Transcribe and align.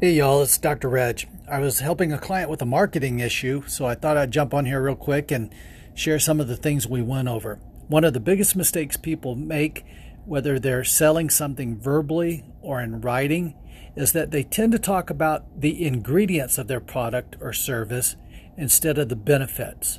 Hey 0.00 0.12
y'all, 0.12 0.42
it's 0.42 0.56
Dr. 0.58 0.88
Reg. 0.88 1.28
I 1.50 1.58
was 1.58 1.80
helping 1.80 2.12
a 2.12 2.18
client 2.18 2.48
with 2.48 2.62
a 2.62 2.64
marketing 2.64 3.18
issue, 3.18 3.64
so 3.66 3.84
I 3.84 3.96
thought 3.96 4.16
I'd 4.16 4.30
jump 4.30 4.54
on 4.54 4.64
here 4.64 4.80
real 4.80 4.94
quick 4.94 5.32
and 5.32 5.52
share 5.92 6.20
some 6.20 6.38
of 6.38 6.46
the 6.46 6.56
things 6.56 6.86
we 6.86 7.02
went 7.02 7.26
over. 7.26 7.56
One 7.88 8.04
of 8.04 8.12
the 8.12 8.20
biggest 8.20 8.54
mistakes 8.54 8.96
people 8.96 9.34
make, 9.34 9.84
whether 10.24 10.60
they're 10.60 10.84
selling 10.84 11.30
something 11.30 11.80
verbally 11.80 12.44
or 12.62 12.80
in 12.80 13.00
writing, 13.00 13.56
is 13.96 14.12
that 14.12 14.30
they 14.30 14.44
tend 14.44 14.70
to 14.70 14.78
talk 14.78 15.10
about 15.10 15.60
the 15.60 15.84
ingredients 15.84 16.58
of 16.58 16.68
their 16.68 16.78
product 16.78 17.34
or 17.40 17.52
service 17.52 18.14
instead 18.56 18.98
of 18.98 19.08
the 19.08 19.16
benefits. 19.16 19.98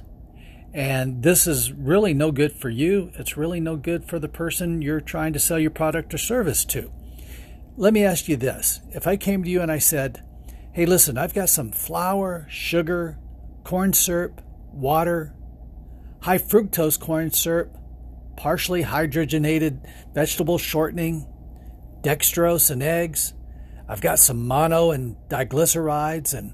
And 0.73 1.23
this 1.23 1.45
is 1.45 1.73
really 1.73 2.13
no 2.13 2.31
good 2.31 2.53
for 2.53 2.69
you. 2.69 3.11
It's 3.15 3.35
really 3.35 3.59
no 3.59 3.75
good 3.75 4.05
for 4.05 4.17
the 4.17 4.29
person 4.29 4.81
you're 4.81 5.01
trying 5.01 5.33
to 5.33 5.39
sell 5.39 5.59
your 5.59 5.71
product 5.71 6.13
or 6.13 6.17
service 6.17 6.63
to. 6.65 6.89
Let 7.79 7.93
me 7.93 8.03
ask 8.03 8.27
you 8.27 8.35
this. 8.35 8.81
If 8.89 9.07
I 9.07 9.15
came 9.15 9.41
to 9.41 9.49
you 9.49 9.61
and 9.61 9.71
I 9.71 9.77
said, 9.77 10.21
hey, 10.73 10.85
listen, 10.85 11.17
I've 11.17 11.33
got 11.33 11.47
some 11.47 11.71
flour, 11.71 12.45
sugar, 12.49 13.17
corn 13.63 13.93
syrup, 13.93 14.41
water, 14.73 15.33
high 16.23 16.39
fructose 16.39 16.99
corn 16.99 17.31
syrup, 17.31 17.77
partially 18.35 18.83
hydrogenated 18.83 19.79
vegetable 20.13 20.57
shortening, 20.57 21.25
dextrose, 22.01 22.69
and 22.69 22.83
eggs. 22.83 23.33
I've 23.87 24.01
got 24.01 24.19
some 24.19 24.45
mono 24.45 24.91
and 24.91 25.15
diglycerides 25.29 26.37
and 26.37 26.53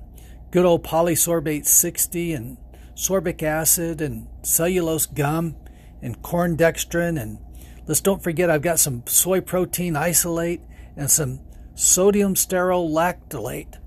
good 0.51 0.63
old 0.63 0.83
polysorbate 0.83 1.65
60 1.65 2.33
and 2.33 2.57
sorbic 2.93 3.41
acid 3.41 3.99
and 3.99 4.27
cellulose 4.43 5.07
gum 5.07 5.55
and 6.03 6.21
corn 6.21 6.55
dextrin. 6.55 7.19
And 7.19 7.39
let's 7.87 7.99
don't 7.99 8.21
forget, 8.21 8.51
I've 8.51 8.61
got 8.61 8.77
some 8.77 9.01
soy 9.07 9.41
protein 9.41 9.95
isolate 9.95 10.61
and 10.95 11.09
some 11.09 11.39
sodium 11.73 12.35
stearoyl 12.35 12.89
lactylate. 12.89 13.79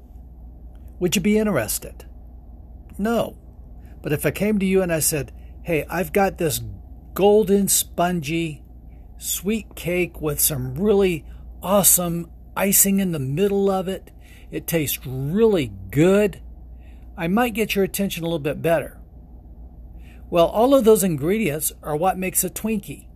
Would 1.01 1.17
you 1.17 1.23
be 1.23 1.39
interested? 1.39 2.05
No. 2.99 3.39
But 4.03 4.13
if 4.13 4.27
I 4.27 4.31
came 4.31 4.59
to 4.59 4.67
you 4.67 4.83
and 4.83 4.93
I 4.93 5.01
said, 5.01 5.33
hey, 5.63 5.85
I've 5.89 6.13
got 6.13 6.39
this 6.39 6.61
golden, 7.15 7.69
spongy, 7.69 8.63
sweet 9.17 9.75
cake 9.75 10.21
with 10.21 10.41
some 10.41 10.75
really 10.75 11.25
awesome 11.63 12.31
icing 12.57 13.01
in 13.01 13.13
the 13.13 13.19
middle 13.19 13.71
of 13.71 13.89
it, 13.89 14.11
it 14.51 14.67
tastes 14.67 15.05
really 15.07 15.73
good, 15.91 16.41
I 17.17 17.27
might 17.27 17.55
get 17.55 17.75
your 17.75 17.85
attention 17.85 18.23
a 18.23 18.27
little 18.27 18.39
bit 18.39 18.63
better. 18.63 19.01
Well, 20.31 20.47
all 20.47 20.75
of 20.75 20.85
those 20.85 21.03
ingredients 21.03 21.73
are 21.83 21.97
what 21.97 22.19
makes 22.19 22.45
a 22.45 22.51
Twinkie. 22.51 23.08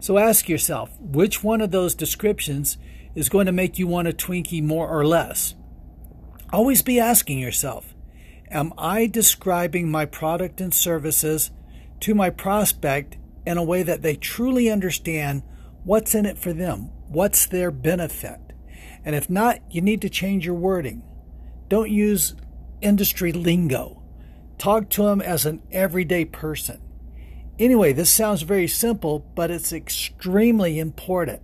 So 0.00 0.18
ask 0.18 0.48
yourself 0.48 0.90
which 1.00 1.42
one 1.42 1.60
of 1.60 1.70
those 1.70 1.94
descriptions 1.94 2.78
is 3.14 3.28
going 3.28 3.46
to 3.46 3.52
make 3.52 3.78
you 3.78 3.86
want 3.86 4.08
a 4.08 4.12
Twinkie 4.12 4.62
more 4.62 4.88
or 4.88 5.06
less. 5.06 5.54
Always 6.52 6.82
be 6.82 7.00
asking 7.00 7.38
yourself 7.38 7.94
Am 8.50 8.72
I 8.78 9.06
describing 9.06 9.90
my 9.90 10.06
product 10.06 10.60
and 10.60 10.72
services 10.72 11.50
to 12.00 12.14
my 12.14 12.30
prospect 12.30 13.16
in 13.44 13.58
a 13.58 13.64
way 13.64 13.82
that 13.82 14.02
they 14.02 14.14
truly 14.14 14.70
understand 14.70 15.42
what's 15.84 16.14
in 16.14 16.26
it 16.26 16.38
for 16.38 16.52
them? 16.52 16.90
What's 17.08 17.46
their 17.46 17.70
benefit? 17.70 18.40
And 19.04 19.14
if 19.14 19.30
not, 19.30 19.60
you 19.70 19.80
need 19.80 20.02
to 20.02 20.08
change 20.08 20.46
your 20.46 20.54
wording. 20.54 21.02
Don't 21.68 21.90
use 21.90 22.36
industry 22.80 23.32
lingo. 23.32 24.02
Talk 24.58 24.90
to 24.90 25.04
them 25.04 25.20
as 25.20 25.46
an 25.46 25.62
everyday 25.70 26.24
person. 26.24 26.80
Anyway, 27.58 27.92
this 27.92 28.10
sounds 28.10 28.42
very 28.42 28.68
simple, 28.68 29.20
but 29.34 29.50
it's 29.50 29.72
extremely 29.72 30.78
important. 30.78 31.40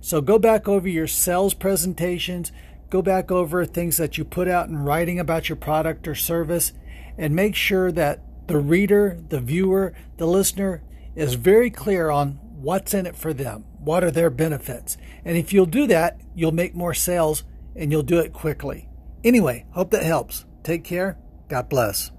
So 0.00 0.20
go 0.20 0.38
back 0.38 0.66
over 0.66 0.88
your 0.88 1.06
sales 1.06 1.54
presentations, 1.54 2.50
go 2.90 3.02
back 3.02 3.30
over 3.30 3.64
things 3.64 3.98
that 3.98 4.16
you 4.16 4.24
put 4.24 4.48
out 4.48 4.68
in 4.68 4.78
writing 4.78 5.20
about 5.20 5.48
your 5.48 5.56
product 5.56 6.08
or 6.08 6.14
service, 6.14 6.72
and 7.18 7.36
make 7.36 7.54
sure 7.54 7.92
that 7.92 8.22
the 8.48 8.58
reader, 8.58 9.20
the 9.28 9.40
viewer, 9.40 9.92
the 10.16 10.26
listener 10.26 10.82
is 11.14 11.34
very 11.34 11.70
clear 11.70 12.10
on 12.10 12.32
what's 12.62 12.94
in 12.94 13.06
it 13.06 13.16
for 13.16 13.32
them. 13.32 13.64
What 13.78 14.02
are 14.02 14.10
their 14.10 14.30
benefits? 14.30 14.96
And 15.24 15.36
if 15.36 15.52
you'll 15.52 15.66
do 15.66 15.86
that, 15.88 16.20
you'll 16.34 16.52
make 16.52 16.74
more 16.74 16.94
sales 16.94 17.44
and 17.76 17.90
you'll 17.92 18.02
do 18.02 18.18
it 18.18 18.32
quickly. 18.32 18.88
Anyway, 19.24 19.66
hope 19.72 19.90
that 19.90 20.04
helps. 20.04 20.46
Take 20.62 20.84
care. 20.84 21.18
God 21.48 21.68
bless. 21.68 22.10